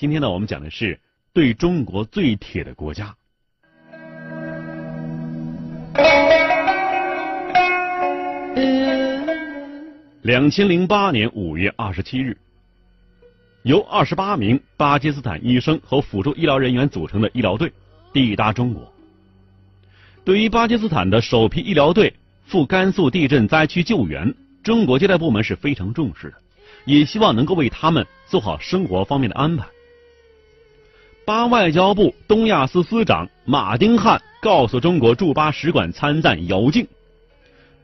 [0.00, 0.98] 今天呢，我们讲的是
[1.34, 3.14] 对中国最铁的国家。
[10.22, 12.34] 两千零八年五月二十七日，
[13.62, 17.70] 由二十八名巴基斯坦医生和辅助医疗人员组成的医疗队
[18.10, 18.90] 抵达中国。
[20.24, 22.14] 对于巴基斯坦的首批医疗队
[22.46, 26.36] 赴甘肃地震灾区救援，中国接待部门是非常重视的，
[26.86, 29.66] 也希望能够为他们做好生活方面的安排。
[31.30, 36.84] 巴外交部东亚司司长马丁汉告诉中国驻巴使馆参赞姚静，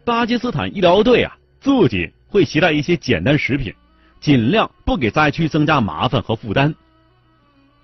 [0.05, 2.11] 巴基斯坦医疗队啊，自己。
[2.27, 3.73] 会携带一些简单食品，
[4.21, 6.75] 尽量不给灾区增加麻烦和负担。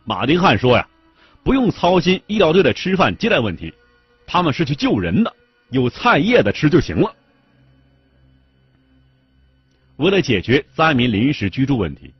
[0.02, 0.88] 马丁汉说呀，
[1.44, 3.72] 不用操心医疗队的吃饭接待问题，
[4.26, 5.32] 他们是去救人的，
[5.70, 7.14] 有菜叶子吃就行了。
[9.94, 12.12] 为了解决灾民临时居住问题，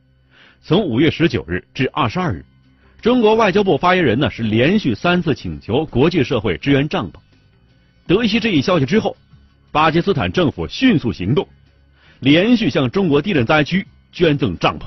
[0.61, 2.45] 从五月十九日至二十二日，
[3.03, 7.15] 中国外交部发言人呢是连续三次请求国际社会支援帐篷。
[8.07, 9.17] 得悉这一消息之后，
[9.73, 11.45] 巴基斯坦政府迅速行动。
[12.21, 14.85] 连续向中国地震灾区捐赠帐篷。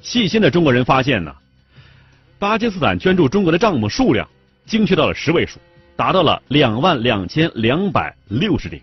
[0.00, 1.32] 细心的中国人发现呢，
[2.40, 4.28] 巴基斯坦捐助中国的帐篷数量
[4.66, 5.60] 精确到了十位数，
[5.94, 8.80] 达到了两万两千两百六十顶，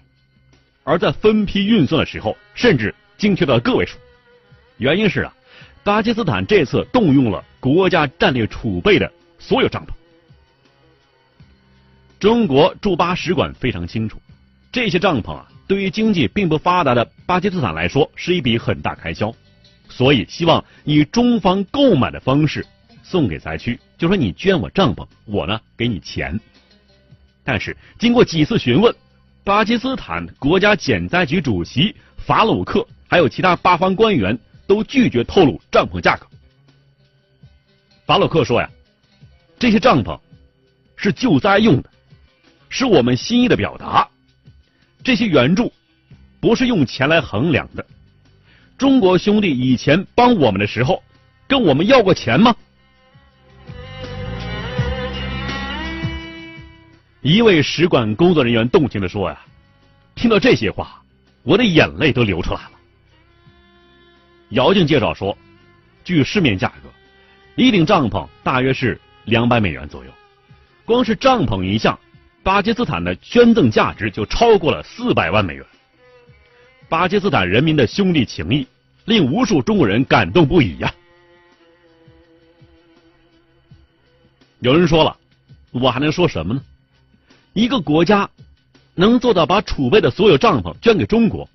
[0.86, 3.98] 而在分批运送的时候，甚至精确到个位数。
[4.78, 5.34] 原因是啊，
[5.84, 9.90] 巴基斯坦这次动用了国家战略储备的所有帐篷。
[12.20, 14.18] 中国驻巴使馆非常清楚，
[14.72, 15.48] 这些帐篷啊。
[15.68, 19.34] 对于经济并不发达的巴基斯坦来说，是一笔很大开销，
[19.90, 22.66] 所以希望以中方购买的方式
[23.02, 26.40] 送给灾区，就说你捐我帐篷，我呢给你钱。
[27.44, 28.94] 但是经过几次询问，
[29.44, 34.38] 巴基斯坦国家减灾局主席法鲁克还有其他巴方官员
[34.74, 36.26] 都拒绝透露帐篷价格。
[38.08, 38.68] 法鲁克说呀，
[39.60, 40.20] 这些帐篷
[40.96, 41.90] 是救灾用的，
[42.70, 44.10] 是我们心意的表达。
[45.04, 45.72] 这些援助
[46.40, 47.86] 不是用钱来衡量的。
[48.76, 51.04] 中国兄弟以前帮我们的时候，
[51.48, 52.56] 跟我们要过钱吗？
[57.22, 59.40] 一位使馆工作人员动情的说：“呀，
[60.16, 61.00] 听到这些话，
[61.44, 62.72] 我的眼泪都流出来了。”
[64.54, 65.36] 姚静介绍说
[66.06, 66.90] ：“据市面价格，
[67.56, 70.12] 一顶帐篷大约是两百美元左右，
[70.86, 72.00] 光是帐篷一项。”
[72.44, 75.66] 巴基斯坦的捐赠价值就超过了四百万美元。
[76.90, 78.68] 巴基斯坦人民的兄弟情谊
[79.06, 80.94] 令无数中国人感动不已呀。
[84.60, 85.18] 有人说了，
[85.72, 86.62] 我还能说什么呢？
[87.54, 88.30] 一个国家
[88.94, 91.50] 能做到把储备的所有帐篷捐给中国，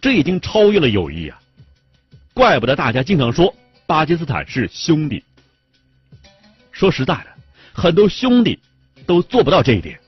[0.00, 1.40] 这已经超越了友谊啊！
[2.38, 3.52] 怪不得大家经常说
[3.84, 5.24] 巴基斯坦是兄弟。
[6.70, 7.26] 说实在的，
[7.72, 8.60] 很多兄弟
[9.06, 9.98] 都做不到这一点。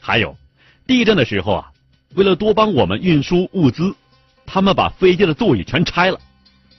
[0.00, 0.34] 还有，
[0.86, 1.70] 地震的时候啊，
[2.14, 3.94] 为了多帮我们运输物资，
[4.46, 6.18] 他们把飞机的座椅全拆了，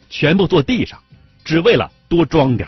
[0.10, 1.00] 全部坐地上，
[1.46, 2.68] 只为了多装点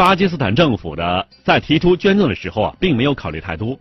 [0.00, 3.78] 巴基斯坦政府的在提出捐赠的时候啊，并没有考虑太多，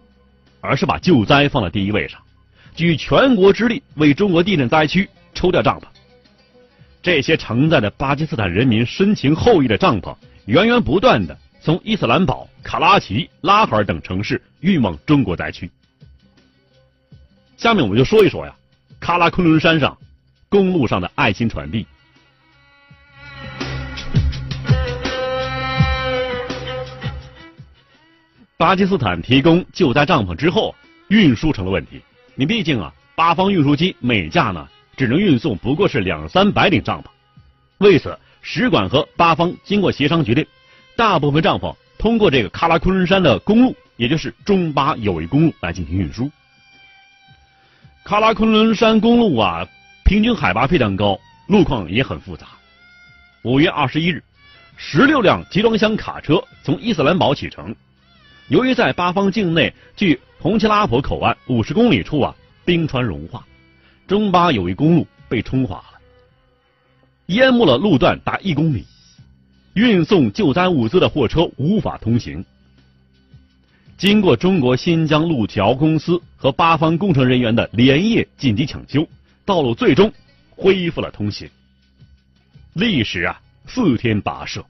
[0.60, 2.20] 而是把救灾放在第一位上，
[2.76, 5.84] 举全国之力为中国地震灾区抽调帐篷。
[7.02, 10.14] 这些承载着巴基斯坦人民深情厚谊的帐篷，
[10.44, 15.72] 源源不断的从伊斯兰堡、卡拉奇、拉哈尔等城市运往中国灾区。
[17.56, 18.54] 下面我们就说一说呀，
[19.00, 19.98] 喀拉昆仑山上
[20.50, 21.88] 公路上的爱心传递。
[28.60, 30.76] 巴基斯坦提供救灾帐篷之后，
[31.08, 32.02] 运输成了问题。
[32.36, 34.68] 你毕竟啊，八方运输机每架呢？
[34.98, 37.06] 只能运送不过是两三百顶帐篷，
[37.78, 40.46] 为此，使馆和巴方经过协商决定，
[40.98, 46.30] 大部分帐篷通过这个喀拉昆仑山的公路，也就是中巴友谊公路来进行运输。
[48.04, 49.66] 喀拉昆仑山公路啊，
[50.04, 51.18] 平均海拔非常高，
[51.48, 52.46] 路况也很复杂。
[53.44, 54.22] 五月二十一日，
[54.76, 57.74] 十六辆集装箱卡车从伊斯兰堡启程，
[58.50, 62.36] 由于在巴方境内距红旗拉普口岸五十公里处啊，
[62.66, 63.46] 冰川融化，
[64.08, 66.00] 中巴友谊公路被冲垮了，
[67.28, 68.86] 淹没了路段达一公里，
[69.74, 72.44] 运送救灾物资的货车无法通行。
[73.98, 79.08] 经过中国新疆路桥公司和巴方工程人员的连夜紧急抢修，
[79.46, 80.12] 道路最终
[80.50, 81.48] 恢复了通行。
[82.74, 84.66] 历时啊四天跋涉，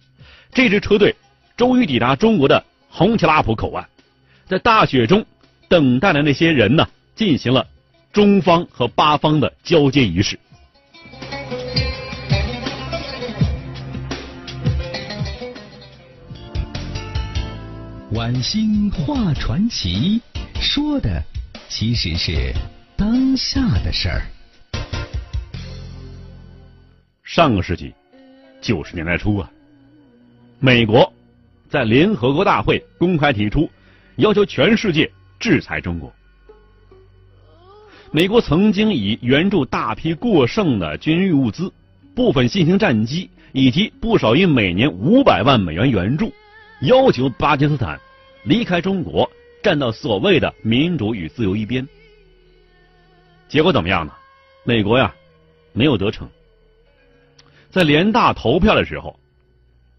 [0.52, 1.16] 这支车队
[1.56, 3.86] 终于抵达中国的红旗拉普口岸，
[4.47, 5.25] 在大雪中
[5.68, 7.65] 等待的那些人呢，进行了
[8.12, 10.38] 中方和巴方的交接仪式。
[18.13, 20.19] 晚星画传奇，
[20.59, 21.24] 说的
[21.69, 22.51] 其实是
[22.97, 24.24] 当下的事儿。
[27.24, 27.94] 上个世纪
[28.59, 29.50] 九十年代初啊，
[30.59, 31.13] 美国
[31.69, 33.69] 在联合国大会公开提出，
[34.16, 36.12] 要求全世界制裁中国。
[38.12, 41.71] 美国曾经以援助大批过剩的军用物资、
[42.16, 46.33] 部分新型战机以及不少于每年五百万美元援助。
[46.81, 48.00] 要求巴基斯坦
[48.44, 49.30] 离开中国，
[49.62, 51.88] 站到所谓的民主与自由一边。
[53.48, 54.13] 结果怎么样呢？
[54.63, 55.13] 美国呀，
[55.74, 56.27] 没有得逞。
[57.69, 59.19] 在联大投票的时候，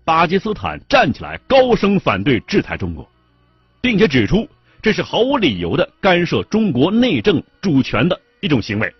[0.04, 3.08] 巴基斯坦站起来高声反对制裁中国，
[3.80, 4.48] 并且指出
[4.82, 8.92] 这是毫无理由的干涉中国内政主权的一种行为。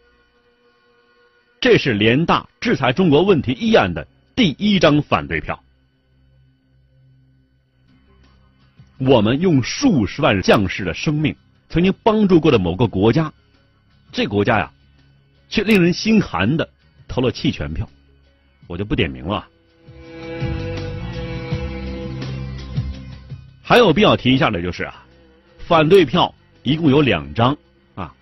[1.61, 5.63] 这是联大制裁中国问题议案的第一张反对票。
[8.99, 11.35] 我们用数十万将士的生命
[11.69, 13.33] 曾经帮助过的某个国家，
[14.13, 14.73] 这国家呀，
[15.49, 16.69] 却令人心寒的
[17.09, 17.89] 投了弃权票，
[18.67, 19.47] 我就不点名了。
[23.71, 25.07] 还有必要提一下的就是啊，
[25.61, 26.35] 反对票
[26.65, 27.57] 一共有两张
[27.95, 28.13] 啊，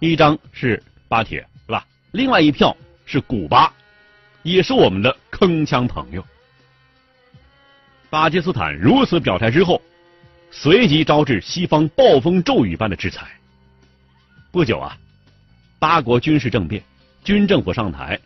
[0.00, 1.86] 一张是巴铁是吧？
[2.10, 3.72] 另外一票是古巴，
[4.42, 6.26] 也是我们的铿锵朋友。
[8.10, 9.80] 巴基斯坦如此表态之后。
[10.50, 13.28] 随即招致西方暴风骤雨般的制裁。
[14.50, 14.98] 不久啊，
[15.78, 16.82] 八国军事政变，
[17.22, 18.18] 军政府上台，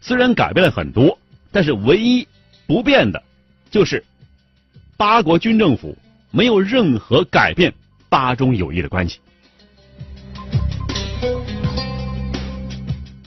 [0.00, 1.18] 虽然改变了很多，
[1.50, 2.28] 但是唯一
[2.64, 3.20] 不变的，
[3.72, 4.04] 就是
[4.96, 5.96] 八国军政府
[6.32, 7.72] 没有任何改变
[8.08, 9.20] 巴中友谊的关系。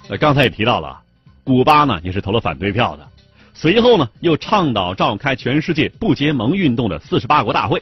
[0.10, 1.02] 那刚才也提到了，
[1.44, 3.08] 古巴呢也是投了反对票的，
[3.54, 7.82] 随后呢又倡导召开全世界不结盟运动的四十八国大会。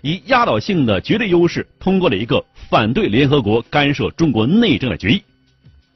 [0.00, 5.22] 以压倒性的绝对优势通过了一个反对联合国干涉中国内政的决议。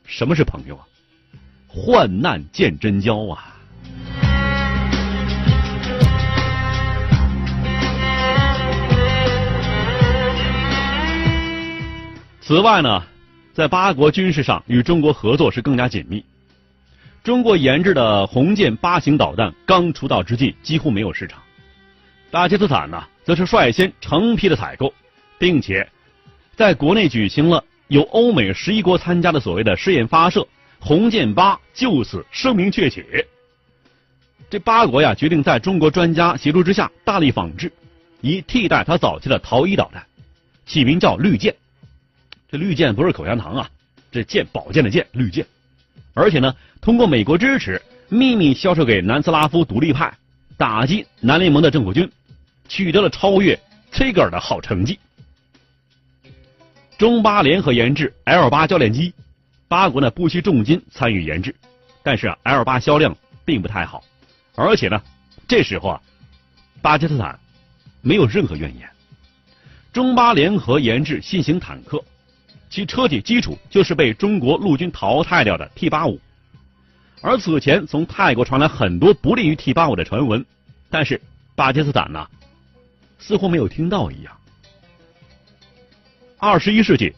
[0.05, 0.87] 什么是朋友啊？
[1.67, 3.56] 患难见真交啊！
[12.47, 13.03] 此外呢，
[13.53, 16.25] 在八国军事上与中国合作是更加紧密。
[17.25, 21.43] 中国研制的红箭八型导弹刚出道之际几乎没有市场，
[22.31, 23.03] 巴基斯坦呢？
[23.25, 24.95] 则是率先成批的采购，
[25.41, 25.91] 并且
[26.55, 30.47] 在国内举行了有欧美十一国参加的所谓的试验发射，
[30.79, 33.05] 红箭八就此声名鹊起。
[34.49, 37.73] 这八国呀决定在中国专家协助之下大力仿制，
[38.21, 40.07] 以替代它早期的逃一导弹，
[40.65, 41.53] 起名叫绿箭。
[42.51, 43.71] 这绿箭不是口香糖啊，
[44.11, 45.47] 这箭宝剑的剑绿箭，
[46.15, 50.13] 而且呢通过美国支持秘密销售给南斯拉夫独立派，
[50.57, 52.11] 打击南联盟的政府军。
[52.69, 53.57] 取得了超越
[53.93, 54.99] 崔格尔的好成绩。
[56.99, 59.15] 中巴联合研制 L 八教练机，
[59.69, 61.55] 八国呢不惜重金参与研制，
[62.03, 64.03] 但是啊 L 八销量并不太好，
[64.57, 65.01] 而且呢
[65.47, 66.03] 这时候啊
[66.83, 67.39] 巴基斯坦
[68.03, 68.91] 没有任何怨言。
[69.93, 72.03] 中巴联合研制新型坦克，
[72.69, 76.21] 其车体基础就是被中国陆军淘汰掉的 T 八五，
[77.23, 80.45] 而此前从泰国传来很多不利于 T 八五的传闻，
[80.91, 81.21] 但是
[81.55, 82.27] 巴基斯坦呢？
[83.19, 84.37] 似乎没有听到一样。
[86.39, 87.15] 二十一世纪，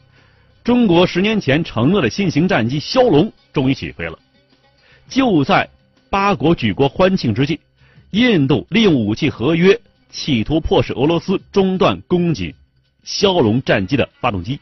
[0.62, 4.16] 中国十年前承诺的新型战机枭龙终于起飞了。
[5.08, 5.68] 就在
[6.08, 7.58] 八国举国欢庆之际，
[8.10, 12.54] 印度利用武器合约，企图迫使俄罗斯中断供给
[13.04, 14.60] 枭龙战机的发动机，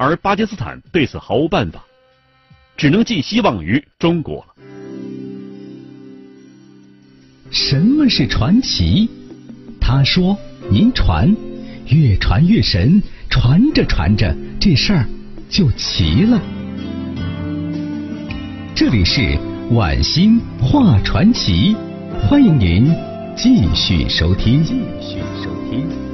[0.00, 1.84] 而巴基斯坦对此毫无办法，
[2.74, 4.54] 只能寄希望于中国了。
[7.50, 9.10] 什么是传奇？
[9.78, 10.34] 他说
[10.72, 11.36] ：“您传，
[11.88, 15.04] 越传越神，传着传着，这事儿
[15.50, 16.40] 就齐了。”
[18.74, 19.38] 这里是
[19.72, 21.76] 晚星画传奇，
[22.22, 22.90] 欢迎您
[23.36, 24.64] 继续收听。
[24.64, 26.09] 继续收听。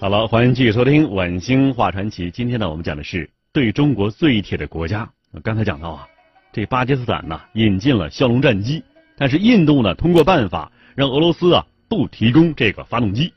[0.00, 2.28] 好了，欢迎继续收听《晚星话传奇》。
[2.30, 5.10] 今天呢，我们讲的是对中国最铁的国家。
[5.42, 6.06] 刚才讲到啊，
[6.52, 8.80] 这巴基斯坦呢引进了枭龙战机，
[9.16, 13.32] 但是印度呢通过办法让俄罗斯啊不提供这个发动机，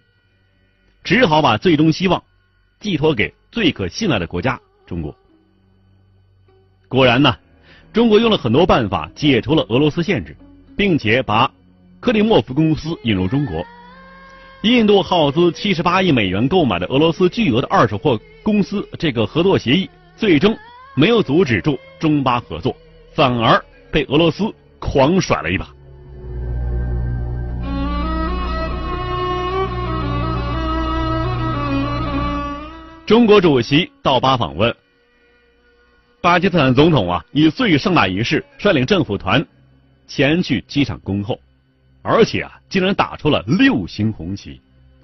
[1.04, 2.24] 只好把最终希望
[2.80, 5.16] 寄托给最可信赖的国家中国。
[6.88, 7.36] 果然呢，
[7.92, 10.38] 中国用了很多办法解除了俄罗斯限制，
[10.78, 11.52] 并且把
[12.00, 13.66] 克里莫夫公司引入中国。
[14.62, 20.56] 印度耗资七十八亿美元购买的俄罗斯巨额的二手货公司，这个合作协议最终
[20.94, 22.76] 没有阻止住中巴合作，
[23.16, 23.60] 反而
[23.92, 25.68] 被俄罗斯狂甩了一把。
[33.08, 34.76] 中国主席到巴访问，
[36.22, 39.44] 巴基斯坦总统啊以最盛大仪式率领政府团
[40.08, 41.40] 前去机场恭候。
[42.02, 44.60] 而且啊，竟然打出了六星红旗。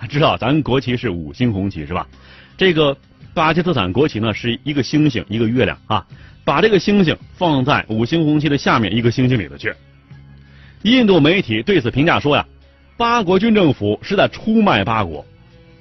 [0.10, 2.08] 知道咱国旗是五星红旗是吧？
[2.56, 2.96] 这个
[3.34, 6.06] 巴基斯坦国旗呢是一个星星一个月亮啊，
[6.44, 9.74] 把这个星星放在五星红旗的下面一个星星里头去。
[10.84, 12.46] 印度媒体对此评价说呀，
[12.96, 15.26] 八国军政府是在出卖八国，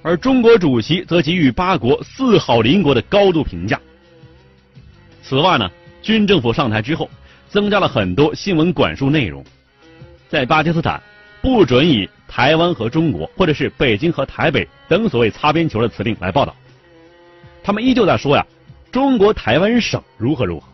[0.02, 3.80] 而中国主席则给予八国四好邻国的高度评价。
[5.23, 5.70] 此外呢，
[6.00, 7.11] 军政府上台之后，
[7.49, 9.44] 增加了很多新闻管束内容。
[10.28, 11.00] 在巴基斯坦，
[11.40, 16.54] 不准以台湾和中国，或者是北京和台北等所谓擦边球的词令来报道。
[17.62, 18.45] 他们依旧在说呀，
[18.90, 20.66] 中国台湾省如何如何。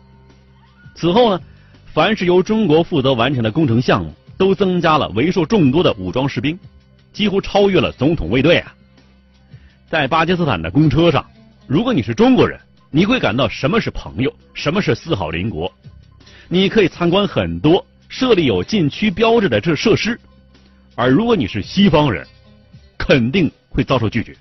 [0.95, 1.41] 此后呢，
[1.93, 6.57] 凡是由中国负责完成的工程项目，都增加了为数众多的武装士兵，
[7.11, 8.73] 几乎超越了总统卫队啊。
[9.89, 11.23] 在巴基斯坦的公车上，
[11.67, 15.71] 如果你是中国人，你会感到什么是朋友，什么是四好邻国。
[16.47, 17.85] 你可以参观很多。
[18.13, 20.19] 设立有禁区标志的这设施，
[20.93, 22.23] 而如果你是西方人，
[22.95, 24.35] 肯定会遭受拒绝。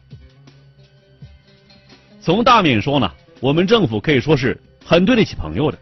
[2.21, 3.11] 从大面说呢，
[3.41, 5.79] 我们政府可以说是很对得起朋友的，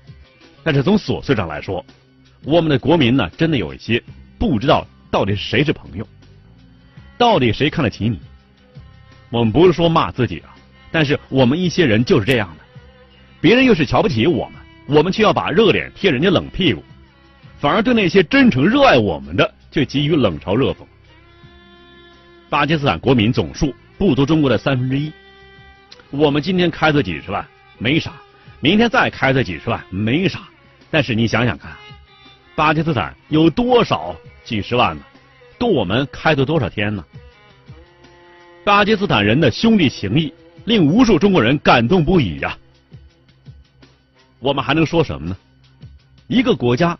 [0.62, 1.84] 但是从琐碎上来说，
[2.44, 4.00] 我们的国民呢，真的有一些
[4.38, 6.06] 不知道到底谁是朋友，
[7.18, 8.20] 到底谁看得起你。
[9.30, 10.54] 我们不是说骂自己啊，
[10.92, 12.64] 但是我们一些人就是这样的，
[13.40, 16.84] 别人又是瞧不起我们，我们却要把热脸贴人家冷屁股。
[17.60, 20.76] 反而对那些真诚热爱我们的，却给予冷嘲热讽。
[22.48, 25.12] 巴基斯坦国民总数不足中国的三分之一，
[26.08, 28.14] 我们今天开的几十万没啥，
[28.60, 30.40] 明天再开的几十万没啥，
[30.90, 31.70] 但是你想想看，
[32.54, 35.02] 巴基斯坦有多少几十万呢？
[35.58, 37.04] 够我们开的多少天呢？
[38.64, 40.32] 巴基斯坦人的兄弟情谊
[40.64, 42.56] 令无数中国人感动不已呀。
[44.38, 45.36] 我们还能说什么呢？
[46.26, 46.98] 一个国家。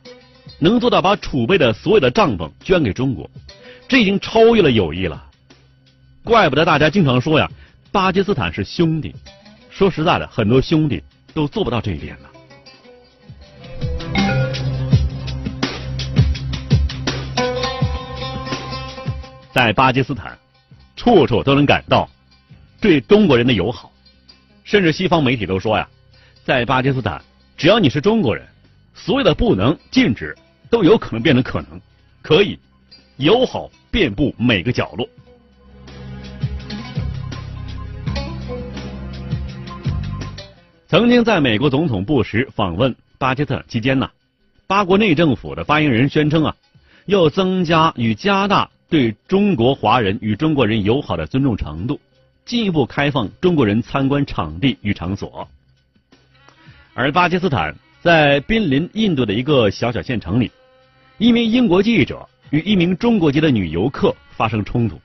[0.62, 3.28] 能做到把储备的所有的帐篷捐给中国，
[3.88, 5.24] 这已经超越了友谊了。
[6.22, 7.50] 怪不得大家经常说呀，
[7.90, 9.14] 巴基斯坦是兄弟。
[9.70, 11.02] 说实在的，很多兄弟
[11.32, 12.28] 都做不到这一点呢。
[19.50, 20.38] 在巴基斯坦，
[20.94, 22.06] 处处都能感到
[22.82, 23.90] 对中国人的友好，
[24.62, 25.88] 甚至西方媒体都说呀，
[26.44, 27.18] 在巴基斯坦，
[27.56, 28.46] 只要你是中国人。
[28.92, 30.36] 所有的不能、禁止，
[30.70, 31.80] 都有可能变成可能，
[32.22, 32.56] 可以
[33.16, 35.08] 友好遍布每个角落。
[40.86, 44.08] 曾经在美国总统布什访问巴基斯坦期间呢，
[44.68, 46.54] 八国内政府的发言人宣称啊，
[47.06, 52.00] 要增加与加大对中国华人与中国人友好的尊重程度，
[52.44, 55.48] 进一步开放中国人参观场地与场所，
[56.94, 57.74] 而巴基斯坦。
[58.02, 60.50] 在濒临印度的一个小小县城里，
[61.20, 64.98] 一名英国记者与一名中国籍的女游客发生冲突。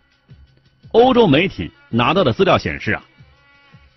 [0.92, 3.04] 欧洲媒体拿到的资料显示啊，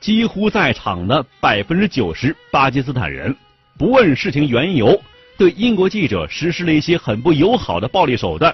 [0.00, 3.32] 几乎在场的百分之九十巴基斯坦人
[3.78, 5.00] 不问事情缘由，
[5.36, 8.52] 对英国记者实施了一些很不友好的暴力手段，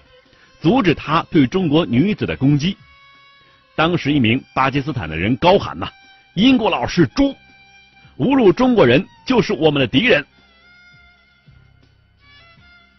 [0.60, 2.76] 阻止他对中国女子的攻击。
[3.74, 5.88] 当时一名巴基斯坦的人高喊呐
[6.36, 7.34] ：“英国佬是猪，
[8.18, 10.22] 侮辱中国人就是我们的敌人。”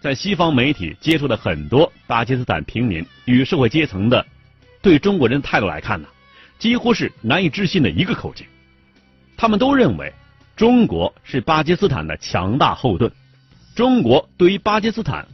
[0.05, 4.24] 在西方媒体接触的很多巴基斯坦平民与社会阶层的
[4.79, 6.07] 对中国人的态度来看呢，
[6.59, 8.45] 几乎是难以置信的一个口径。
[9.35, 10.13] 他们都认为
[10.55, 13.12] 中国是巴基斯坦的强大后盾，
[13.74, 15.25] 中国对于巴基斯坦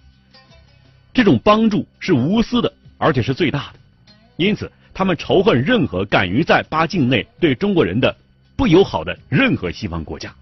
[1.14, 3.80] 这种帮助是无私的，而且是最大的。
[4.38, 8.16] 因此，他们仇恨任何敢于在巴境内对中国人的
[8.56, 10.34] 不友好的任何西方国家。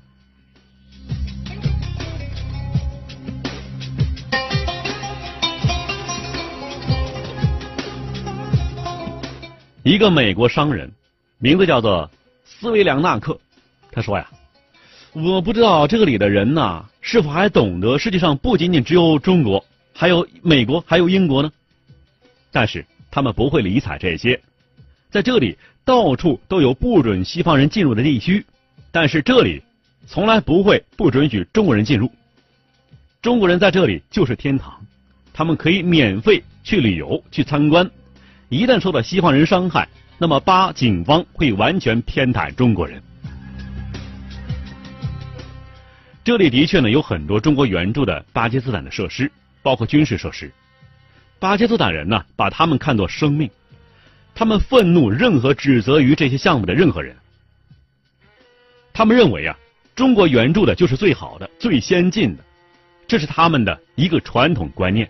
[9.90, 10.92] 一个美国商人
[11.40, 12.12] 名字叫做
[12.46, 13.40] 斯维良纳克。
[13.92, 14.30] 他说呀
[15.14, 19.66] ：“我不知道这里的人呐，是否还懂得世界上不仅仅只有中国，
[19.96, 21.52] 还有美国，还有英国呢？
[22.52, 24.40] 但是他们不会理睬这些。
[25.10, 28.46] 在这里，到处都有不准西方人进入的地区，
[28.92, 29.64] 但是这里
[30.06, 32.12] 从来不会不准许中国人进入。
[33.24, 34.86] 中国人在这里就是天堂，
[35.34, 37.90] 他们可以免费去旅游、去参观。
[38.50, 39.88] 一旦受到西方人伤害，
[40.18, 43.02] 那么巴警方会完全偏袒中国人。”
[46.26, 50.52] 这里的确呢有很多中国援助的巴基斯坦的设施，包括军事设施。
[51.40, 53.50] 巴基斯坦人呢把他们看作生命，
[54.36, 57.16] 他们愤怒任何指责于这些项目的任何人。
[58.92, 59.56] 他们认为啊，
[59.96, 62.44] 中国援助的就是最好的、最先进的，
[63.08, 65.10] 这是他们的一个传统观念。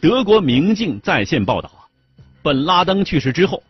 [0.00, 1.70] 德国《明镜》在线报道，
[2.40, 3.62] 本拉登去世之后，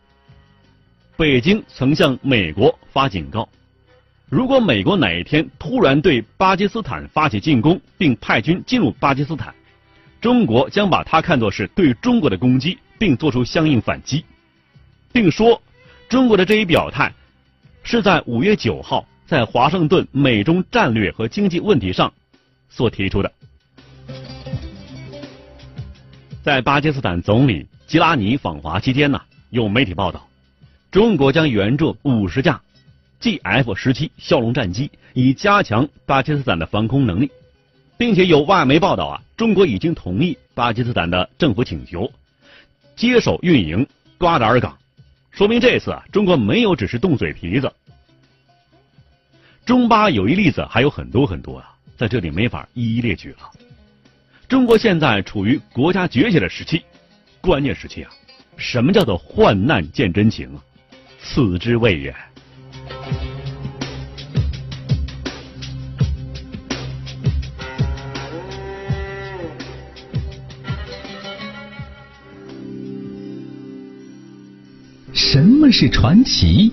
[1.17, 3.49] 北京曾向美国发警告。
[4.29, 9.53] 如果美国哪一天突然对巴基斯坦发起进攻，并派军进入巴基斯坦，
[10.21, 14.23] 中国将把它看作是对中国的攻击，并做出相应反击，
[15.11, 15.61] 并说
[16.07, 17.13] 中国的这一表态
[17.83, 22.13] 是在五月九号在华盛顿美中战略和经济问题上
[22.69, 23.29] 所提出的。
[26.43, 29.21] 在巴基斯坦总理吉拉尼访华期间呢，
[29.51, 30.27] 有媒体报道，
[30.89, 32.59] 中国将援助五十架。
[33.21, 37.29] GF 十七枭龙战机以加强巴基斯坦的防空能力，
[37.95, 42.11] 并且有外媒报道啊，中国已经同意巴基斯坦的政府请求，
[42.95, 43.85] 接手运营
[44.17, 44.75] 瓜达尔港，
[45.29, 47.71] 说明这次啊，中国没有只是动嘴皮子。
[49.63, 53.51] 中巴友谊例子还有很多很多啊，在这里没法一一列举了。
[54.51, 56.81] 中国现在处于国家崛起的时期，
[57.39, 58.11] 关键时期啊，
[58.57, 60.61] 什么叫做患难见真情啊？
[61.23, 62.13] 此之谓也。
[75.13, 76.69] 什么是传奇？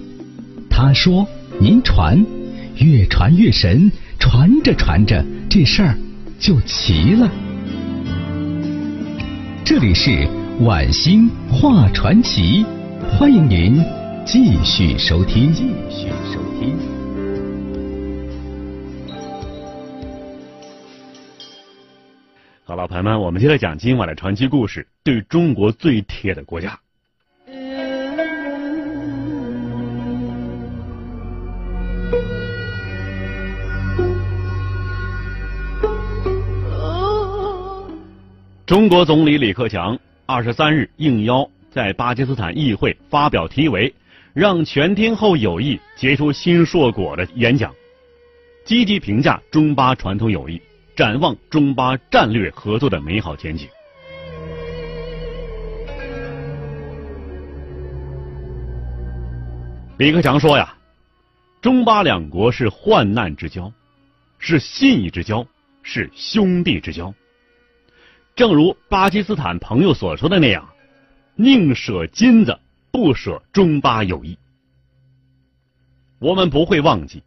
[0.68, 1.24] 他说
[1.62, 2.20] ：“您传，
[2.74, 3.88] 越传越神，
[4.18, 5.96] 传着传着，这事儿
[6.40, 7.30] 就齐了。”
[9.68, 10.26] 这里是
[10.60, 12.64] 晚星画传奇，
[13.10, 13.76] 欢迎您
[14.24, 15.52] 继续收听。
[15.52, 16.74] 继续收听。
[22.64, 26.80] 好了，朋友们，我们接着讲今晚的传奇故事——对中国最铁的国家。
[38.68, 43.90] 中国总理李克强二十三日应邀在巴基斯坦议会发表题为
[44.36, 47.74] “让全天候友谊结出新硕果”的演讲，
[48.66, 50.60] 积极评价中巴传统友谊，
[50.94, 53.66] 展望中巴战略合作的美好前景。
[59.96, 60.76] 李克强说：“呀，
[61.62, 63.72] 中巴两国是患难之交，
[64.38, 65.46] 是信义之交，
[65.82, 67.10] 是兄弟之交。”
[68.38, 70.68] 正如巴基斯坦朋友所说的那样，
[71.34, 72.56] 宁舍金子，
[72.92, 74.38] 不舍中巴友谊。
[76.20, 77.24] 我们不会忘记，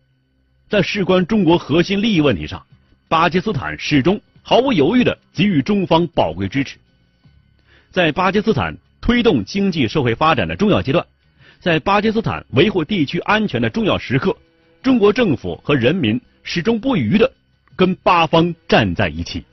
[0.70, 2.66] 在事关中国核心利益问题上，
[3.10, 6.78] 巴基斯坦始终毫无犹豫的给予中方宝贵支持。
[7.90, 11.06] 在巴基斯坦推动经济社会发展的重要阶段，
[11.60, 14.34] 在巴基斯坦维护地区安全的重要时刻，
[14.82, 17.30] 中国政府和人民始终不渝的
[17.76, 19.44] 跟巴方站在一起。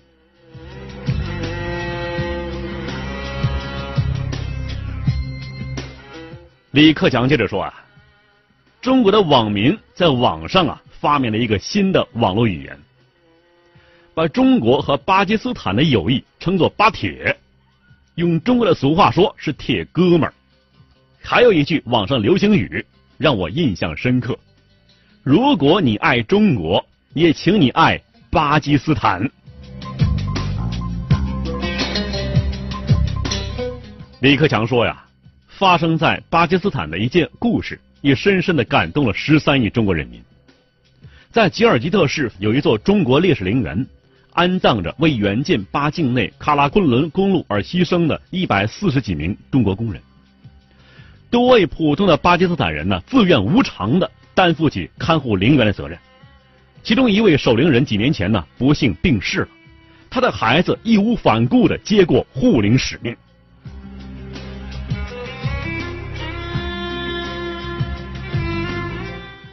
[6.72, 7.72] 李克强接着说啊，
[8.82, 12.78] 中国的网民在网上啊发明了一个新的网络语言，
[14.12, 17.34] 把中国和巴基斯坦的友谊称作“巴铁”，
[18.16, 20.34] 用中国的俗话说是“铁哥们儿”。
[21.24, 22.84] 还有一句网上流行语
[23.16, 24.38] 让我印象深刻
[25.24, 27.98] ：“如果你爱中国，也请你爱
[28.30, 29.24] 巴基斯坦。”
[34.20, 35.07] 李克强说呀。
[35.58, 40.22] 发生在巴基斯坦的一件故事，也深深的感动了十三亿中国人民。
[41.32, 43.84] 在吉尔吉特市有一座中国烈士陵园，
[44.34, 50.00] 安葬着为援建巴境内喀拉昆仑公路而牺牲的一百四十几名中国工人。
[51.28, 55.98] 多位普通的巴基斯坦人呢，自愿无偿的担负起看护陵园的责任。
[56.84, 59.48] 其中一位守陵人几年前呢，不幸病逝了，
[60.08, 63.16] 他的孩子义无反顾的接过护陵使命。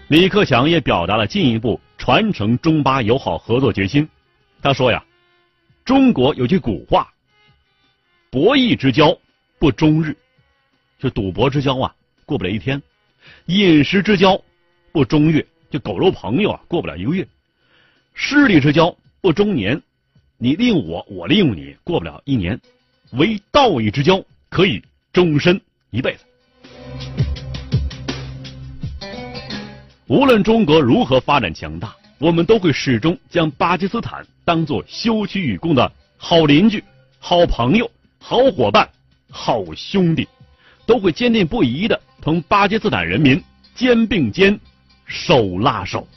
[0.07, 4.07] 李克强也表达了进一步传承中巴友好合作决心。
[4.61, 5.03] 他说呀
[5.83, 7.11] ：“中国有句古话，
[8.29, 9.17] 博弈之交
[9.57, 10.15] 不终日，
[10.99, 12.79] 就赌博之交啊，过不了一天；
[13.47, 14.39] 饮食之交
[14.91, 17.25] 不终月，就狗肉朋友啊，过不了一个月；
[18.13, 19.81] 势力之交不终年，
[20.37, 22.55] 你利用我，我利用你，过不了一年；
[23.13, 26.25] 唯道义之交可以终身一辈子。”
[30.07, 36.83] 无论中国如何发展强大，我们都会始终将巴基斯坦当作休戚与共的好邻居、
[37.17, 37.89] 好朋友、
[38.19, 38.87] 好伙伴、
[39.31, 40.27] 好兄弟，
[40.85, 44.59] 都会坚定不移的同巴基斯坦人民肩并肩、
[45.07, 46.07] 手拉手。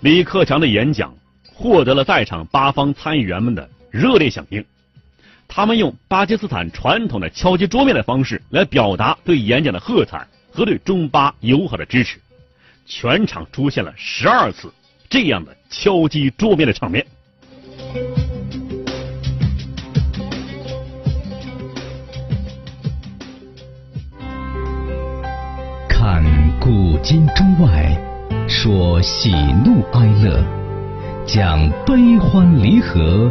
[0.00, 1.14] 李克强的演讲
[1.52, 4.64] 获得了在场八方参议员们的热烈响应。
[5.52, 12.18] 他们用巴基斯坦传统的敲击桌面的方式来表达对演讲的喝彩和对中巴友好的支持，
[12.86, 14.72] 全场出现了十二次
[15.08, 17.04] 这样的敲击桌面的场面。
[25.88, 26.24] 看
[26.60, 28.00] 古今中外，
[28.48, 29.32] 说喜
[29.64, 30.44] 怒哀乐，
[31.26, 33.30] 讲悲欢离合。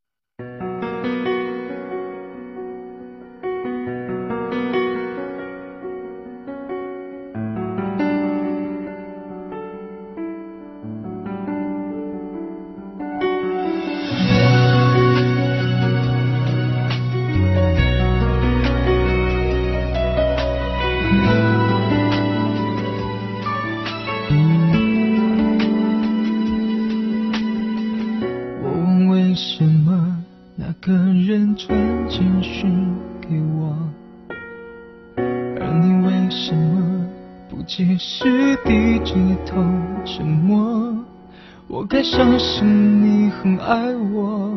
[43.95, 44.51] 我，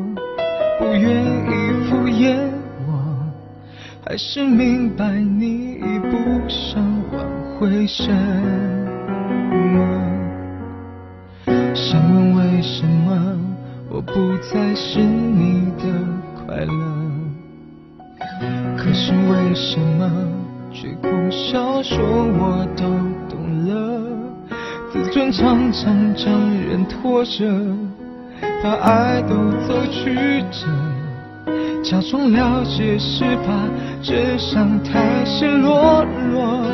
[0.78, 1.50] 不愿意
[1.88, 2.36] 敷衍
[2.86, 2.92] 我，
[4.04, 6.16] 还是明白你已不
[6.48, 7.24] 想挽
[7.58, 8.14] 回什么。
[11.74, 13.38] 想问为什么
[13.90, 14.12] 我不
[14.52, 15.84] 再是你的
[16.34, 16.72] 快乐？
[18.76, 20.10] 可是为什么
[20.72, 22.84] 却苦笑说我都
[23.28, 23.72] 懂了？
[24.92, 27.44] 自尊常常将人拖着，
[28.64, 29.34] 把爱都
[29.68, 30.14] 走曲
[30.50, 30.64] 折，
[31.82, 33.52] 假装了解是怕
[34.02, 36.64] 真相太赤裸裸，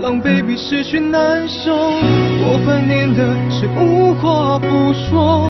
[0.00, 5.44] 狼狈比失去难受，我怀念的是无话不说。